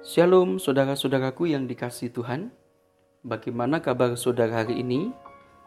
Shalom 0.00 0.56
saudara-saudaraku 0.56 1.52
yang 1.52 1.68
dikasih 1.68 2.08
Tuhan. 2.08 2.48
Bagaimana 3.20 3.84
kabar 3.84 4.16
saudara 4.16 4.64
hari 4.64 4.80
ini? 4.80 5.12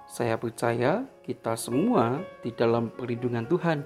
Saya 0.10 0.42
percaya 0.42 1.06
kita 1.22 1.54
semua 1.54 2.18
di 2.42 2.50
dalam 2.50 2.90
perlindungan 2.90 3.46
Tuhan. 3.46 3.86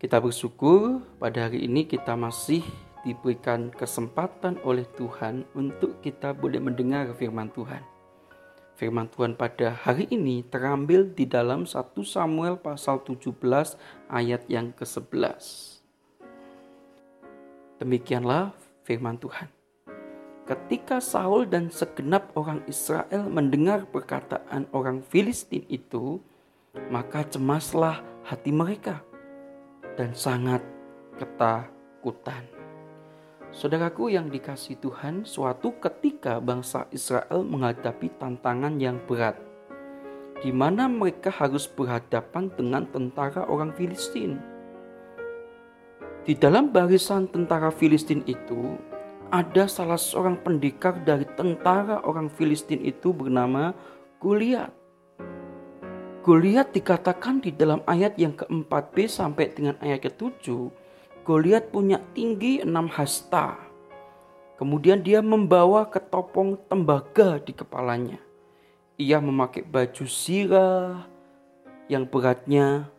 Kita 0.00 0.24
bersyukur 0.24 1.04
pada 1.20 1.52
hari 1.52 1.68
ini 1.68 1.84
kita 1.84 2.16
masih 2.16 2.64
diberikan 3.04 3.68
kesempatan 3.76 4.56
oleh 4.64 4.88
Tuhan 4.96 5.44
untuk 5.52 6.00
kita 6.00 6.32
boleh 6.32 6.64
mendengar 6.64 7.12
firman 7.20 7.52
Tuhan. 7.52 7.84
Firman 8.80 9.12
Tuhan 9.12 9.36
pada 9.36 9.76
hari 9.76 10.08
ini 10.08 10.48
terambil 10.48 11.12
di 11.12 11.28
dalam 11.28 11.68
1 11.68 11.76
Samuel 12.08 12.56
pasal 12.56 13.04
17 13.04 13.36
ayat 14.08 14.48
yang 14.48 14.72
ke-11. 14.72 15.79
Demikianlah 17.80 18.52
firman 18.84 19.16
Tuhan. 19.16 19.48
Ketika 20.44 21.00
Saul 21.00 21.48
dan 21.48 21.72
segenap 21.72 22.28
orang 22.36 22.60
Israel 22.68 23.24
mendengar 23.24 23.88
perkataan 23.88 24.68
orang 24.76 25.00
Filistin 25.00 25.64
itu, 25.72 26.20
maka 26.92 27.24
cemaslah 27.24 28.04
hati 28.28 28.52
mereka 28.52 29.00
dan 29.96 30.12
sangat 30.12 30.60
ketakutan. 31.16 32.44
Saudaraku 33.48 34.12
yang 34.12 34.28
dikasih 34.28 34.76
Tuhan, 34.84 35.24
suatu 35.24 35.72
ketika 35.80 36.36
bangsa 36.36 36.84
Israel 36.92 37.40
menghadapi 37.48 38.12
tantangan 38.20 38.76
yang 38.76 39.00
berat, 39.08 39.40
di 40.44 40.52
mana 40.52 40.84
mereka 40.84 41.32
harus 41.32 41.64
berhadapan 41.64 42.52
dengan 42.52 42.84
tentara 42.92 43.48
orang 43.48 43.72
Filistin 43.72 44.49
di 46.20 46.36
dalam 46.36 46.68
barisan 46.68 47.24
tentara 47.32 47.72
Filistin 47.72 48.20
itu 48.28 48.76
ada 49.32 49.64
salah 49.70 49.96
seorang 49.96 50.36
pendekar 50.42 51.00
dari 51.06 51.24
tentara 51.38 52.02
orang 52.04 52.28
Filistin 52.28 52.82
itu 52.84 53.14
bernama 53.14 53.72
Goliat. 54.20 54.68
Goliat 56.20 56.76
dikatakan 56.76 57.40
di 57.40 57.48
dalam 57.56 57.80
ayat 57.88 58.20
yang 58.20 58.36
keempat 58.36 58.92
B 58.92 59.08
sampai 59.08 59.48
dengan 59.56 59.80
ayat 59.80 60.04
ketujuh, 60.12 60.68
Goliat 61.24 61.72
punya 61.72 61.96
tinggi 62.12 62.60
enam 62.60 62.92
hasta. 62.92 63.56
Kemudian 64.60 65.00
dia 65.00 65.24
membawa 65.24 65.88
ketopong 65.88 66.60
tembaga 66.68 67.40
di 67.40 67.56
kepalanya. 67.56 68.20
Ia 69.00 69.16
memakai 69.16 69.64
baju 69.64 70.04
sirah 70.04 71.08
yang 71.88 72.04
beratnya 72.04 72.92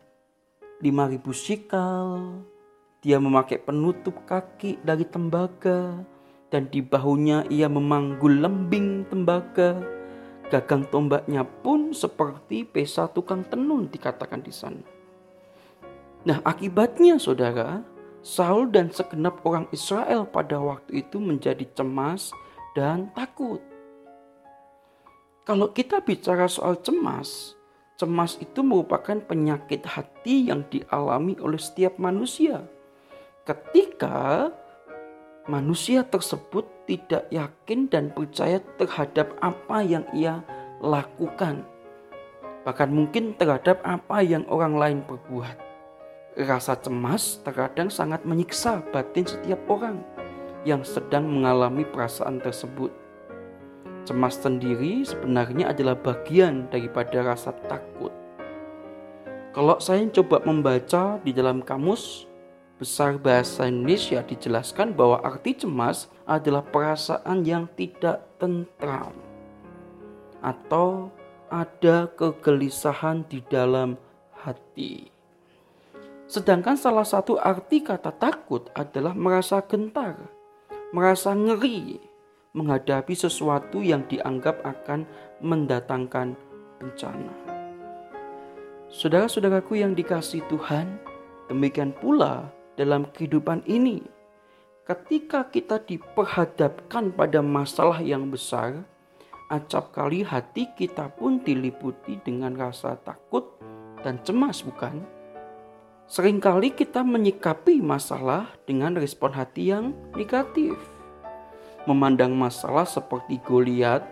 5000 0.81 1.21
shikal, 1.29 2.41
dia 3.01 3.17
memakai 3.17 3.57
penutup 3.57 4.13
kaki 4.29 4.77
dari 4.85 5.01
tembaga 5.09 6.05
dan 6.53 6.69
di 6.69 6.85
bahunya 6.85 7.49
ia 7.49 7.65
memanggul 7.65 8.45
lembing 8.45 9.09
tembaga. 9.09 9.81
Gagang 10.53 10.85
tombaknya 10.93 11.41
pun 11.41 11.97
seperti 11.97 12.61
pesa 12.61 13.09
tukang 13.09 13.41
tenun 13.49 13.89
dikatakan 13.89 14.45
di 14.45 14.53
sana. 14.53 14.85
Nah 16.29 16.45
akibatnya 16.45 17.17
saudara, 17.17 17.81
Saul 18.21 18.69
dan 18.69 18.93
segenap 18.93 19.41
orang 19.49 19.65
Israel 19.73 20.29
pada 20.29 20.61
waktu 20.61 21.01
itu 21.01 21.17
menjadi 21.17 21.65
cemas 21.73 22.29
dan 22.77 23.09
takut. 23.17 23.65
Kalau 25.41 25.73
kita 25.73 26.05
bicara 26.05 26.45
soal 26.45 26.77
cemas, 26.85 27.57
cemas 27.97 28.37
itu 28.37 28.61
merupakan 28.61 29.17
penyakit 29.17 29.89
hati 29.89 30.53
yang 30.53 30.61
dialami 30.69 31.33
oleh 31.41 31.57
setiap 31.57 31.97
manusia 31.97 32.61
ketika 33.45 34.51
manusia 35.49 36.05
tersebut 36.05 36.69
tidak 36.85 37.25
yakin 37.33 37.89
dan 37.89 38.13
percaya 38.13 38.61
terhadap 38.77 39.33
apa 39.41 39.81
yang 39.81 40.05
ia 40.13 40.45
lakukan, 40.81 41.65
bahkan 42.61 42.89
mungkin 42.93 43.33
terhadap 43.37 43.81
apa 43.81 44.21
yang 44.21 44.45
orang 44.49 44.77
lain 44.77 44.99
perbuat. 45.05 45.57
Rasa 46.37 46.79
cemas 46.79 47.43
terkadang 47.43 47.91
sangat 47.91 48.23
menyiksa 48.23 48.79
batin 48.93 49.27
setiap 49.27 49.59
orang 49.67 49.99
yang 50.63 50.85
sedang 50.85 51.27
mengalami 51.27 51.83
perasaan 51.83 52.39
tersebut. 52.39 52.93
Cemas 54.07 54.39
sendiri 54.39 55.03
sebenarnya 55.05 55.73
adalah 55.73 55.93
bagian 55.97 56.69
daripada 56.71 57.21
rasa 57.21 57.53
takut. 57.67 58.13
Kalau 59.51 59.77
saya 59.83 60.07
coba 60.07 60.39
membaca 60.47 61.19
di 61.19 61.35
dalam 61.35 61.59
kamus, 61.59 62.30
Besar 62.81 63.21
Bahasa 63.21 63.69
Indonesia 63.69 64.25
dijelaskan 64.25 64.97
bahwa 64.97 65.21
arti 65.21 65.53
cemas 65.53 66.09
adalah 66.25 66.65
perasaan 66.65 67.45
yang 67.45 67.69
tidak 67.77 68.25
tentram 68.41 69.13
atau 70.41 71.13
ada 71.53 72.09
kegelisahan 72.17 73.21
di 73.29 73.45
dalam 73.45 74.01
hati. 74.33 75.13
Sedangkan 76.25 76.73
salah 76.73 77.05
satu 77.05 77.37
arti 77.37 77.85
kata 77.85 78.17
takut 78.17 78.73
adalah 78.73 79.13
merasa 79.13 79.61
gentar, 79.61 80.17
merasa 80.89 81.37
ngeri 81.37 82.01
menghadapi 82.57 83.13
sesuatu 83.13 83.85
yang 83.85 84.09
dianggap 84.09 84.57
akan 84.65 85.05
mendatangkan 85.37 86.33
bencana. 86.81 87.35
Saudara-saudaraku 88.89 89.85
yang 89.85 89.93
dikasih 89.93 90.41
Tuhan, 90.49 90.97
demikian 91.45 91.93
pula 91.93 92.49
dalam 92.81 93.05
kehidupan 93.13 93.61
ini. 93.69 94.01
Ketika 94.81 95.45
kita 95.53 95.77
diperhadapkan 95.85 97.13
pada 97.13 97.45
masalah 97.45 98.01
yang 98.01 98.33
besar, 98.33 98.81
acap 99.53 99.93
kali 99.93 100.25
hati 100.25 100.65
kita 100.73 101.13
pun 101.13 101.37
diliputi 101.45 102.17
dengan 102.25 102.57
rasa 102.57 102.97
takut 102.97 103.45
dan 104.01 104.17
cemas, 104.25 104.65
bukan? 104.65 105.05
Seringkali 106.09 106.73
kita 106.73 107.05
menyikapi 107.05 107.77
masalah 107.79 108.49
dengan 108.65 108.97
respon 108.97 109.31
hati 109.31 109.69
yang 109.69 109.93
negatif. 110.17 110.75
Memandang 111.85 112.33
masalah 112.33 112.83
seperti 112.83 113.39
Goliat 113.45 114.03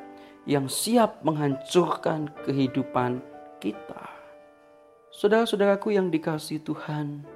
yang 0.47 0.71
siap 0.71 1.19
menghancurkan 1.25 2.31
kehidupan 2.45 3.19
kita. 3.59 4.05
Saudara-saudaraku 5.11 5.97
yang 5.97 6.07
dikasih 6.07 6.63
Tuhan, 6.63 7.27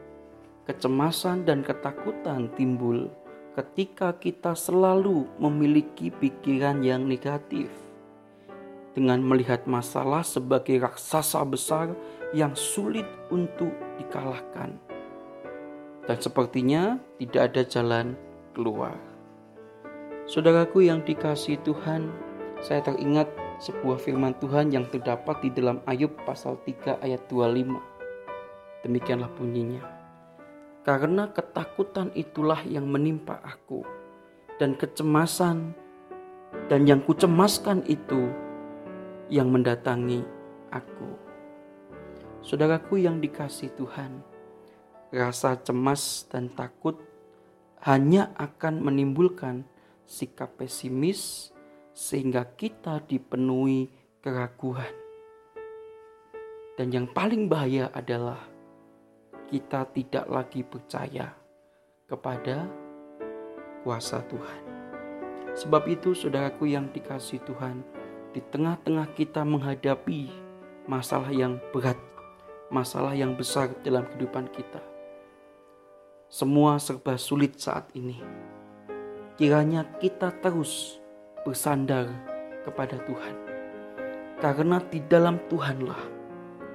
Kecemasan 0.63 1.43
dan 1.43 1.59
ketakutan 1.59 2.47
timbul 2.55 3.11
ketika 3.51 4.15
kita 4.15 4.55
selalu 4.55 5.27
memiliki 5.35 6.07
pikiran 6.07 6.79
yang 6.79 7.03
negatif. 7.03 7.67
Dengan 8.95 9.19
melihat 9.19 9.67
masalah 9.67 10.23
sebagai 10.23 10.79
raksasa 10.79 11.43
besar 11.43 11.91
yang 12.31 12.55
sulit 12.55 13.03
untuk 13.27 13.75
dikalahkan. 13.99 14.79
Dan 16.07 16.17
sepertinya 16.23 16.95
tidak 17.19 17.51
ada 17.51 17.61
jalan 17.67 18.07
keluar. 18.55 18.95
Saudaraku 20.31 20.87
yang 20.87 21.03
dikasih 21.03 21.59
Tuhan, 21.67 22.07
saya 22.63 22.79
teringat 22.79 23.27
sebuah 23.59 23.99
firman 23.99 24.31
Tuhan 24.39 24.71
yang 24.71 24.87
terdapat 24.87 25.43
di 25.43 25.51
dalam 25.51 25.83
Ayub 25.91 26.15
pasal 26.23 26.55
3 26.63 27.03
ayat 27.03 27.19
25. 27.27 28.87
Demikianlah 28.87 29.27
bunyinya. 29.35 29.92
Karena 30.83 31.31
ketakutan 31.31 32.11
itulah 32.11 32.59
yang 32.67 32.91
menimpa 32.91 33.39
aku 33.39 33.87
dan 34.59 34.75
kecemasan 34.75 35.71
dan 36.67 36.83
yang 36.83 36.99
kucemaskan 37.07 37.87
itu 37.87 38.27
yang 39.31 39.47
mendatangi 39.47 40.27
aku. 40.69 41.09
Saudaraku 42.43 42.99
yang 42.99 43.23
dikasih 43.23 43.71
Tuhan, 43.79 44.19
rasa 45.15 45.55
cemas 45.63 46.27
dan 46.27 46.51
takut 46.51 46.99
hanya 47.87 48.35
akan 48.35 48.83
menimbulkan 48.83 49.63
sikap 50.03 50.59
pesimis 50.59 51.55
sehingga 51.95 52.43
kita 52.59 52.99
dipenuhi 53.07 53.87
keraguan. 54.19 54.91
Dan 56.75 56.91
yang 56.91 57.07
paling 57.07 57.47
bahaya 57.47 57.87
adalah 57.93 58.52
kita 59.47 59.87
tidak 59.91 60.25
lagi 60.29 60.61
percaya 60.63 61.33
kepada 62.07 62.69
kuasa 63.83 64.23
Tuhan. 64.29 64.61
Sebab 65.53 65.85
itu, 65.85 66.17
saudaraku 66.17 66.65
yang 66.65 66.89
dikasih 66.89 67.37
Tuhan, 67.45 67.85
di 68.33 68.41
tengah-tengah 68.49 69.13
kita 69.13 69.45
menghadapi 69.45 70.33
masalah 70.89 71.29
yang 71.29 71.61
berat, 71.69 71.99
masalah 72.73 73.13
yang 73.13 73.37
besar 73.37 73.69
dalam 73.85 74.09
kehidupan 74.09 74.49
kita, 74.49 74.81
semua 76.25 76.81
serba 76.81 77.13
sulit 77.21 77.61
saat 77.61 77.85
ini. 77.93 78.17
Kiranya 79.37 79.85
kita 80.01 80.33
terus 80.41 80.97
bersandar 81.45 82.09
kepada 82.65 82.97
Tuhan, 83.05 83.35
karena 84.41 84.81
di 84.89 84.97
dalam 85.05 85.37
Tuhanlah 85.53 86.01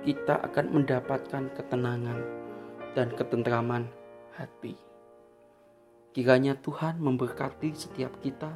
kita 0.06 0.38
akan 0.46 0.66
mendapatkan 0.78 1.50
ketenangan 1.58 2.37
dan 2.98 3.14
ketentraman 3.14 3.86
hati. 4.34 4.74
Kiranya 6.10 6.58
Tuhan 6.58 6.98
memberkati 6.98 7.70
setiap 7.70 8.10
kita, 8.18 8.50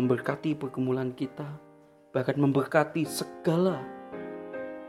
memberkati 0.00 0.56
pergumulan 0.56 1.12
kita, 1.12 1.44
bahkan 2.08 2.40
memberkati 2.40 3.04
segala 3.04 3.84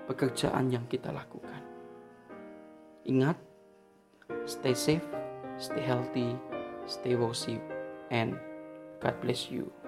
pekerjaan 0.07 0.71
yang 0.71 0.87
kita 0.87 1.11
lakukan. 1.11 1.59
Ingat, 3.03 3.35
stay 4.47 4.71
safe, 4.71 5.03
stay 5.59 5.83
healthy, 5.83 6.39
stay 6.87 7.19
worship, 7.19 7.59
and 8.07 8.39
God 9.03 9.19
bless 9.19 9.51
you. 9.51 9.80